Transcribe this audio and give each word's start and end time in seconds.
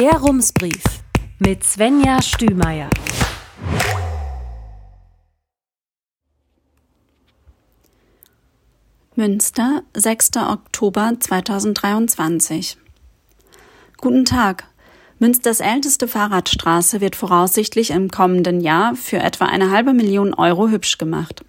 Der 0.00 0.12
Rumsbrief 0.14 0.82
mit 1.40 1.62
Svenja 1.62 2.22
Stümeier. 2.22 2.88
Münster, 9.14 9.82
6. 9.92 10.38
Oktober 10.38 11.12
2023. 11.20 12.78
Guten 13.98 14.24
Tag. 14.24 14.64
Münsters 15.18 15.60
älteste 15.60 16.08
Fahrradstraße 16.08 17.02
wird 17.02 17.14
voraussichtlich 17.14 17.90
im 17.90 18.10
kommenden 18.10 18.62
Jahr 18.62 18.94
für 18.94 19.18
etwa 19.18 19.44
eine 19.44 19.70
halbe 19.70 19.92
Million 19.92 20.32
Euro 20.32 20.70
hübsch 20.70 20.96
gemacht. 20.96 21.44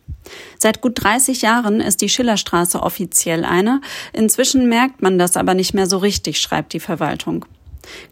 Seit 0.60 0.82
gut 0.82 1.02
30 1.02 1.42
Jahren 1.42 1.80
ist 1.80 2.02
die 2.02 2.10
Schillerstraße 2.10 2.84
offiziell 2.84 3.46
eine, 3.46 3.80
inzwischen 4.12 4.68
merkt 4.68 5.02
man 5.02 5.18
das 5.18 5.38
aber 5.38 5.54
nicht 5.54 5.74
mehr 5.74 5.88
so 5.88 6.00
richtig, 6.00 6.42
schreibt 6.42 6.74
die 6.74 6.82
Verwaltung. 6.82 7.46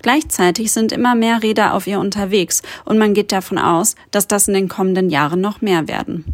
Gleichzeitig 0.01 0.71
sind 0.71 0.91
immer 0.91 1.15
mehr 1.15 1.43
Räder 1.43 1.73
auf 1.73 1.87
ihr 1.87 1.99
unterwegs 1.99 2.61
und 2.85 2.97
man 2.97 3.13
geht 3.13 3.31
davon 3.31 3.57
aus, 3.57 3.95
dass 4.11 4.27
das 4.27 4.47
in 4.47 4.53
den 4.53 4.69
kommenden 4.69 5.09
Jahren 5.09 5.41
noch 5.41 5.61
mehr 5.61 5.87
werden. 5.87 6.25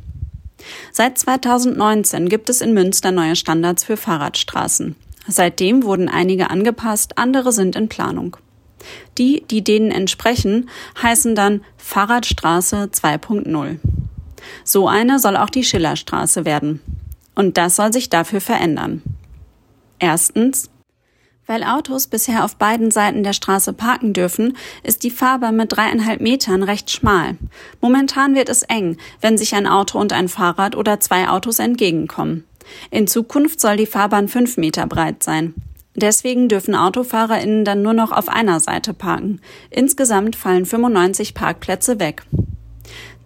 Seit 0.92 1.18
2019 1.18 2.30
gibt 2.30 2.50
es 2.50 2.62
in 2.62 2.74
Münster 2.74 3.12
neue 3.12 3.36
Standards 3.36 3.84
für 3.84 3.98
Fahrradstraßen. 3.98 4.96
Seitdem 5.28 5.84
wurden 5.84 6.10
einige 6.10 6.50
angepasst, 6.50 7.18
andere 7.18 7.52
sind 7.52 7.76
in 7.76 7.90
Planung. 7.90 8.38
Die, 9.18 9.44
die 9.50 9.64
denen 9.64 9.92
entsprechen, 9.92 10.70
heißen 11.02 11.36
dann 11.36 11.62
Fahrradstraße 11.78 12.90
2.0. 12.92 13.80
So 14.64 14.88
eine 14.88 15.20
soll 15.20 15.38
auch 15.38 15.50
die 15.50 15.64
Schillerstraße 15.64 16.46
werden. 16.46 16.82
Und 17.34 17.58
das 17.58 17.76
soll 17.76 17.92
sich 17.92 18.10
dafür 18.10 18.42
verändern. 18.42 19.02
Erstens, 20.00 20.70
weil 21.48 21.64
Autos 21.64 22.08
bisher 22.08 22.44
auf 22.44 22.56
beiden 22.56 22.92
Seiten 22.92 23.24
der 23.24 23.34
Straße 23.34 23.74
parken 23.74 24.14
dürfen, 24.14 24.58
ist 24.84 25.04
die 25.04 25.12
Fahrbahn 25.12 25.56
mit 25.56 25.76
dreieinhalb 25.76 26.22
Metern 26.22 26.64
recht 26.64 26.90
schmal. 26.92 27.38
Momentan 27.82 28.36
wird 28.36 28.50
es 28.50 28.64
eng, 28.64 28.98
wenn 29.22 29.38
sich 29.38 29.56
ein 29.56 29.68
Auto 29.68 30.00
und 30.00 30.14
ein 30.14 30.28
Fahrrad 30.28 30.76
oder 30.76 31.00
zwei 31.00 31.30
Autos 31.30 31.60
entgegenkommen. 31.60 32.46
In 32.90 33.08
Zukunft 33.08 33.60
soll 33.62 33.78
die 33.78 33.86
Fahrbahn 33.86 34.28
fünf 34.28 34.58
Meter 34.58 34.88
breit 34.88 35.24
sein. 35.24 35.54
Deswegen 35.96 36.50
dürfen 36.50 36.76
AutofahrerInnen 36.76 37.64
dann 37.64 37.82
nur 37.82 37.94
noch 37.94 38.12
auf 38.12 38.28
einer 38.28 38.60
Seite 38.60 38.94
parken. 38.94 39.40
Insgesamt 39.70 40.36
fallen 40.36 40.66
95 40.66 41.34
Parkplätze 41.34 42.00
weg. 42.00 42.24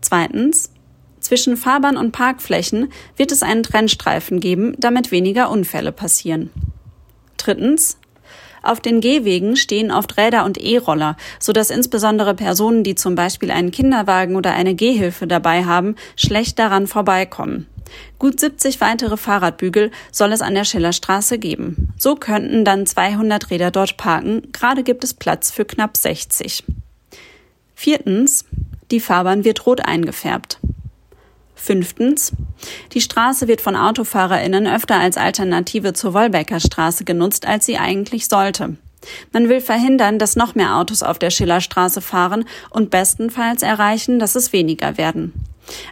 Zweitens. 0.02 0.72
Zwischen 1.20 1.58
Fahrbahn 1.58 1.98
und 1.98 2.12
Parkflächen 2.12 2.92
wird 3.18 3.32
es 3.32 3.44
einen 3.44 3.64
Trennstreifen 3.64 4.40
geben, 4.40 4.74
damit 4.78 5.12
weniger 5.12 5.50
Unfälle 5.50 5.92
passieren. 5.92 6.50
Drittens. 7.38 7.98
Auf 8.62 8.80
den 8.80 9.02
Gehwegen 9.02 9.56
stehen 9.56 9.92
oft 9.92 10.18
Räder 10.18 10.46
und 10.46 10.58
E-Roller, 10.58 11.18
sodass 11.40 11.70
insbesondere 11.70 12.36
Personen, 12.36 12.84
die 12.84 12.96
zum 12.96 13.16
Beispiel 13.16 13.52
einen 13.52 13.72
Kinderwagen 13.72 14.36
oder 14.36 14.54
eine 14.54 14.76
Gehhilfe 14.76 15.28
dabei 15.28 15.66
haben, 15.66 15.96
schlecht 16.16 16.60
daran 16.60 16.88
vorbeikommen. 16.88 17.68
Gut 18.20 18.40
70 18.40 18.82
weitere 18.82 19.18
Fahrradbügel 19.18 19.92
soll 20.12 20.32
es 20.32 20.42
an 20.42 20.56
der 20.56 20.64
Schillerstraße 20.64 21.40
geben. 21.40 21.94
So 21.98 22.16
könnten 22.16 22.66
dann 22.66 22.86
200 22.86 23.50
Räder 23.50 23.72
dort 23.72 23.98
parken. 23.98 24.52
Gerade 24.52 24.84
gibt 24.84 25.04
es 25.04 25.14
Platz 25.14 25.52
für 25.52 25.66
knapp 25.66 25.98
60. 25.98 26.64
Viertens. 27.76 28.46
Die 28.92 29.00
Fahrbahn 29.00 29.44
wird 29.46 29.66
rot 29.66 29.86
eingefärbt. 29.86 30.60
Fünftens. 31.60 32.32
Die 32.94 33.02
Straße 33.02 33.48
wird 33.48 33.62
von 33.62 33.76
AutofahrerInnen 33.76 34.68
öfter 34.68 35.00
als 35.00 35.18
Alternative 35.18 35.94
zur 35.94 36.14
Wolbecker 36.14 36.60
Straße 36.60 37.04
genutzt, 37.04 37.46
als 37.46 37.66
sie 37.66 37.78
eigentlich 37.78 38.28
sollte. 38.28 38.78
Man 39.32 39.50
will 39.50 39.62
verhindern, 39.62 40.20
dass 40.20 40.36
noch 40.36 40.56
mehr 40.56 40.78
Autos 40.78 41.04
auf 41.04 41.20
der 41.20 41.30
Schillerstraße 41.30 42.02
fahren 42.02 42.46
und 42.70 42.90
bestenfalls 42.90 43.62
erreichen, 43.62 44.20
dass 44.20 44.36
es 44.36 44.54
weniger 44.54 44.98
werden. 44.98 45.34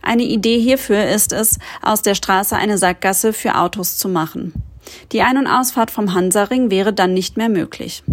Eine 0.01 0.23
Idee 0.23 0.59
hierfür 0.59 1.05
ist 1.07 1.33
es, 1.33 1.59
aus 1.81 2.01
der 2.01 2.15
Straße 2.15 2.55
eine 2.55 2.77
Sackgasse 2.77 3.33
für 3.33 3.55
Autos 3.55 3.97
zu 3.97 4.09
machen. 4.09 4.53
Die 5.11 5.21
Ein- 5.21 5.37
und 5.37 5.47
Ausfahrt 5.47 5.91
vom 5.91 6.13
Hansaring 6.13 6.71
wäre 6.71 6.93
dann 6.93 7.13
nicht 7.13 7.37
mehr 7.37 7.49
möglich. 7.49 8.03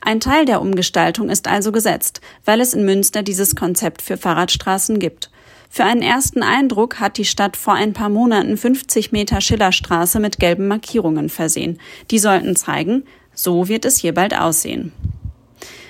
Ein 0.00 0.20
Teil 0.20 0.44
der 0.44 0.60
Umgestaltung 0.60 1.28
ist 1.28 1.48
also 1.48 1.72
gesetzt, 1.72 2.20
weil 2.44 2.60
es 2.60 2.74
in 2.74 2.84
Münster 2.84 3.22
dieses 3.22 3.56
Konzept 3.56 4.02
für 4.02 4.16
Fahrradstraßen 4.16 4.98
gibt. 4.98 5.30
Für 5.68 5.84
einen 5.84 6.02
ersten 6.02 6.42
Eindruck 6.42 6.98
hat 6.98 7.18
die 7.18 7.24
Stadt 7.24 7.56
vor 7.56 7.74
ein 7.74 7.92
paar 7.92 8.08
Monaten 8.08 8.56
50 8.56 9.12
Meter 9.12 9.40
Schillerstraße 9.40 10.18
mit 10.18 10.38
gelben 10.38 10.66
Markierungen 10.66 11.28
versehen. 11.28 11.78
Die 12.10 12.18
sollten 12.18 12.56
zeigen, 12.56 13.04
so 13.34 13.68
wird 13.68 13.84
es 13.84 13.98
hier 13.98 14.14
bald 14.14 14.34
aussehen. 14.34 14.92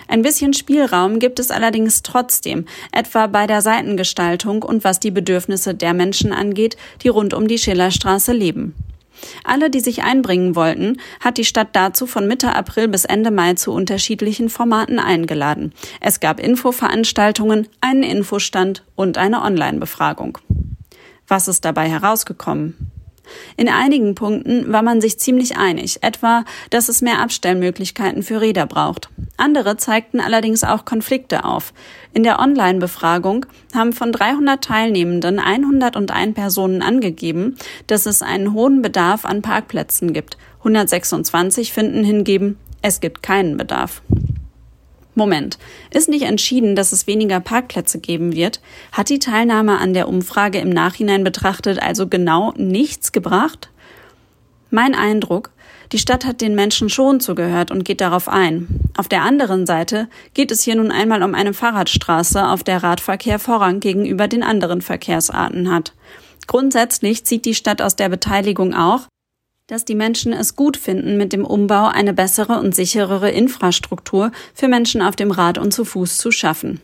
Ein 0.09 0.23
bisschen 0.23 0.55
Spielraum 0.55 1.19
gibt 1.19 1.39
es 1.39 1.51
allerdings 1.51 2.03
trotzdem, 2.03 2.65
etwa 2.93 3.27
bei 3.27 3.47
der 3.47 3.61
Seitengestaltung 3.61 4.63
und 4.63 4.83
was 4.83 5.01
die 5.01 5.11
Bedürfnisse 5.11 5.75
der 5.75 5.93
Menschen 5.93 6.33
angeht, 6.33 6.77
die 7.03 7.09
rund 7.09 7.35
um 7.35 7.47
die 7.47 7.59
Schillerstraße 7.59 8.33
leben. 8.33 8.75
Alle, 9.45 9.71
die 9.71 9.81
sich 9.81 10.03
einbringen 10.03 10.55
wollten, 10.55 11.01
hat 11.21 11.39
die 11.39 11.45
Stadt 11.45 11.69
dazu 11.73 12.07
von 12.07 12.27
Mitte 12.27 12.55
April 12.55 12.89
bis 12.89 13.05
Ende 13.05 13.31
Mai 13.31 13.55
zu 13.55 13.73
unterschiedlichen 13.73 14.49
Formaten 14.49 14.99
eingeladen. 14.99 15.73
Es 16.01 16.21
gab 16.21 16.41
Infoveranstaltungen, 16.41 17.69
einen 17.81 18.03
Infostand 18.03 18.85
und 18.95 19.19
eine 19.19 19.43
Online-Befragung. 19.43 20.39
Was 21.27 21.49
ist 21.49 21.65
dabei 21.65 21.89
herausgekommen? 21.89 22.91
In 23.57 23.69
einigen 23.69 24.15
Punkten 24.15 24.73
war 24.73 24.83
man 24.83 25.01
sich 25.01 25.19
ziemlich 25.19 25.57
einig, 25.57 26.03
etwa, 26.03 26.45
dass 26.71 26.89
es 26.89 27.03
mehr 27.03 27.21
Abstellmöglichkeiten 27.21 28.23
für 28.23 28.41
Räder 28.41 28.67
braucht. 28.67 29.11
Andere 29.39 29.77
zeigten 29.77 30.21
allerdings 30.21 30.65
auch 30.65 30.85
Konflikte 30.85 31.45
auf. 31.45 31.73
In 32.13 32.25
der 32.25 32.41
Online-Befragung 32.41 33.47
haben 33.73 33.93
von 33.93 34.13
300 34.13 34.63
Teilnehmenden 34.63 35.39
101 35.39 36.35
Personen 36.35 36.83
angegeben, 36.83 37.57
dass 37.87 38.07
es 38.07 38.21
einen 38.21 38.53
hohen 38.53 38.83
Bedarf 38.83 39.25
an 39.25 39.41
Parkplätzen 39.41 40.13
gibt. 40.13 40.37
126 40.59 41.73
finden 41.73 42.03
hingeben, 42.03 42.59
es 42.83 43.01
gibt 43.01 43.23
keinen 43.23 43.57
Bedarf. 43.57 44.03
Moment, 45.15 45.59
ist 45.91 46.09
nicht 46.09 46.23
entschieden, 46.23 46.77
dass 46.77 46.93
es 46.93 47.07
weniger 47.07 47.41
Parkplätze 47.41 47.99
geben 48.01 48.35
wird? 48.35 48.61
Hat 48.93 49.09
die 49.09 49.19
Teilnahme 49.19 49.79
an 49.79 49.95
der 49.95 50.09
Umfrage 50.09 50.59
im 50.59 50.71
Nachhinein 50.71 51.25
betrachtet 51.25 51.81
also 51.81 52.07
genau 52.09 52.53
nichts 52.57 53.13
gebracht? 53.13 53.71
Mein 54.71 54.95
Eindruck, 54.95 55.51
die 55.93 55.99
Stadt 55.99 56.27
hat 56.27 56.41
den 56.41 56.55
Menschen 56.55 56.89
schon 56.89 57.21
zugehört 57.21 57.71
und 57.71 57.85
geht 57.85 58.01
darauf 58.01 58.29
ein. 58.29 58.81
Auf 58.97 59.09
der 59.09 59.23
anderen 59.23 59.67
Seite 59.67 60.09
geht 60.35 60.51
es 60.51 60.63
hier 60.63 60.77
nun 60.77 60.91
einmal 60.91 61.23
um 61.23 61.35
eine 61.35 61.55
Fahrradstraße, 61.55 62.47
auf 62.47 62.63
der 62.63 62.83
Radverkehr 62.83 63.39
Vorrang 63.39 63.81
gegenüber 63.81 64.29
den 64.29 64.43
anderen 64.43 64.83
Verkehrsarten 64.83 65.73
hat. 65.73 65.95
Grundsätzlich 66.47 67.25
zieht 67.25 67.45
die 67.45 67.55
Stadt 67.55 67.81
aus 67.81 67.97
der 67.97 68.09
Beteiligung 68.09 68.75
auch, 68.75 69.09
dass 69.67 69.85
die 69.85 69.95
Menschen 69.95 70.33
es 70.33 70.57
gut 70.57 70.77
finden, 70.77 71.17
mit 71.17 71.33
dem 71.33 71.45
Umbau 71.45 71.87
eine 71.87 72.15
bessere 72.15 72.59
und 72.59 72.75
sicherere 72.75 73.31
Infrastruktur 73.31 74.33
für 74.55 74.69
Menschen 74.69 75.03
auf 75.03 75.15
dem 75.15 75.31
Rad 75.31 75.59
und 75.59 75.73
zu 75.73 75.85
Fuß 75.85 76.17
zu 76.19 76.33
schaffen. 76.33 76.81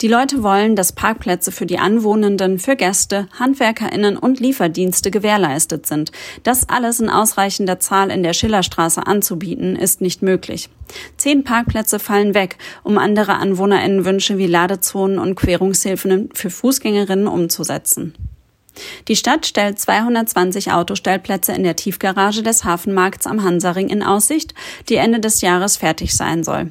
Die 0.00 0.08
Leute 0.08 0.42
wollen, 0.42 0.76
dass 0.76 0.92
Parkplätze 0.92 1.50
für 1.50 1.66
die 1.66 1.78
Anwohnenden, 1.78 2.58
für 2.58 2.76
Gäste, 2.76 3.28
Handwerkerinnen 3.38 4.16
und 4.16 4.40
Lieferdienste 4.40 5.10
gewährleistet 5.10 5.86
sind. 5.86 6.12
Das 6.42 6.68
alles 6.68 7.00
in 7.00 7.10
ausreichender 7.10 7.80
Zahl 7.80 8.10
in 8.10 8.22
der 8.22 8.32
Schillerstraße 8.32 9.06
anzubieten, 9.06 9.76
ist 9.76 10.00
nicht 10.00 10.22
möglich. 10.22 10.68
Zehn 11.16 11.44
Parkplätze 11.44 11.98
fallen 11.98 12.34
weg, 12.34 12.58
um 12.84 12.98
andere 12.98 13.34
Anwohnerinnenwünsche 13.34 14.38
wie 14.38 14.46
Ladezonen 14.46 15.18
und 15.18 15.34
Querungshilfen 15.34 16.30
für 16.32 16.50
Fußgängerinnen 16.50 17.26
umzusetzen. 17.26 18.14
Die 19.08 19.16
Stadt 19.16 19.46
stellt 19.46 19.78
220 19.78 20.72
Autostellplätze 20.72 21.52
in 21.52 21.64
der 21.64 21.76
Tiefgarage 21.76 22.42
des 22.42 22.64
Hafenmarkts 22.64 23.26
am 23.26 23.42
Hansaring 23.42 23.88
in 23.88 24.02
Aussicht, 24.02 24.54
die 24.88 24.96
Ende 24.96 25.18
des 25.18 25.40
Jahres 25.40 25.78
fertig 25.78 26.14
sein 26.14 26.44
soll. 26.44 26.70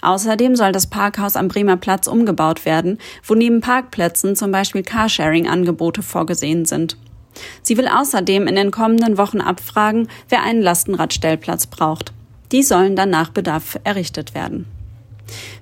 Außerdem 0.00 0.56
soll 0.56 0.72
das 0.72 0.86
Parkhaus 0.86 1.36
am 1.36 1.48
Bremer 1.48 1.76
Platz 1.76 2.06
umgebaut 2.06 2.64
werden, 2.64 2.98
wo 3.26 3.34
neben 3.34 3.60
Parkplätzen 3.60 4.36
zum 4.36 4.52
Beispiel 4.52 4.82
Carsharing-Angebote 4.82 6.02
vorgesehen 6.02 6.64
sind. 6.64 6.96
Sie 7.62 7.78
will 7.78 7.88
außerdem 7.88 8.46
in 8.46 8.54
den 8.54 8.70
kommenden 8.70 9.16
Wochen 9.16 9.40
abfragen, 9.40 10.08
wer 10.28 10.42
einen 10.42 10.60
Lastenradstellplatz 10.60 11.66
braucht. 11.66 12.12
Die 12.52 12.62
sollen 12.62 12.96
dann 12.96 13.10
nach 13.10 13.30
Bedarf 13.30 13.78
errichtet 13.84 14.34
werden. 14.34 14.66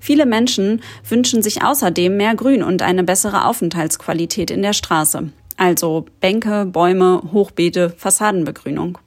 Viele 0.00 0.26
Menschen 0.26 0.82
wünschen 1.08 1.42
sich 1.42 1.62
außerdem 1.62 2.16
mehr 2.16 2.34
Grün 2.34 2.64
und 2.64 2.82
eine 2.82 3.04
bessere 3.04 3.44
Aufenthaltsqualität 3.44 4.50
in 4.50 4.62
der 4.62 4.72
Straße 4.72 5.30
also 5.60 6.06
Bänke, 6.20 6.64
Bäume, 6.64 7.22
Hochbeete, 7.32 7.90
Fassadenbegrünung. 7.90 8.98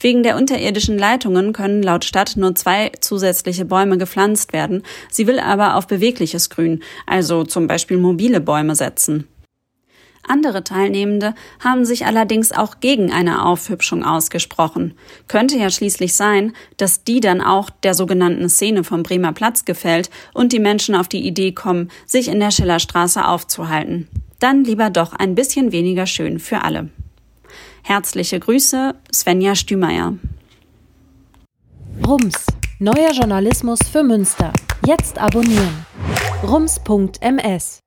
Wegen 0.00 0.22
der 0.22 0.36
unterirdischen 0.36 0.98
Leitungen 0.98 1.52
können 1.52 1.82
laut 1.82 2.04
Stadt 2.04 2.36
nur 2.36 2.54
zwei 2.54 2.92
zusätzliche 3.00 3.64
Bäume 3.64 3.98
gepflanzt 3.98 4.52
werden. 4.52 4.82
Sie 5.10 5.26
will 5.26 5.40
aber 5.40 5.76
auf 5.76 5.86
bewegliches 5.86 6.50
Grün, 6.50 6.82
also 7.06 7.44
zum 7.44 7.66
Beispiel 7.66 7.98
mobile 7.98 8.40
Bäume 8.40 8.74
setzen. 8.74 9.28
Andere 10.22 10.62
Teilnehmende 10.62 11.34
haben 11.58 11.84
sich 11.84 12.06
allerdings 12.06 12.52
auch 12.52 12.78
gegen 12.80 13.10
eine 13.10 13.44
Aufhübschung 13.44 14.04
ausgesprochen. 14.04 14.94
Könnte 15.28 15.56
ja 15.56 15.70
schließlich 15.70 16.14
sein, 16.14 16.52
dass 16.76 17.04
die 17.04 17.20
dann 17.20 17.40
auch 17.40 17.70
der 17.70 17.94
sogenannten 17.94 18.48
Szene 18.48 18.84
vom 18.84 19.02
Bremer 19.02 19.32
Platz 19.32 19.64
gefällt 19.64 20.10
und 20.34 20.52
die 20.52 20.60
Menschen 20.60 20.94
auf 20.94 21.08
die 21.08 21.26
Idee 21.26 21.52
kommen, 21.52 21.90
sich 22.06 22.28
in 22.28 22.38
der 22.38 22.50
Schillerstraße 22.50 23.26
aufzuhalten. 23.26 24.08
Dann 24.38 24.64
lieber 24.64 24.90
doch 24.90 25.12
ein 25.14 25.34
bisschen 25.34 25.72
weniger 25.72 26.06
schön 26.06 26.38
für 26.38 26.62
alle. 26.62 26.90
Herzliche 27.82 28.38
Grüße, 28.38 28.94
Svenja 29.12 29.54
Stümeier. 29.54 30.14
Rums, 32.06 32.46
neuer 32.78 33.12
Journalismus 33.12 33.80
für 33.90 34.02
Münster. 34.02 34.52
Jetzt 34.86 35.18
abonnieren. 35.18 35.86
rums.ms 36.42 37.80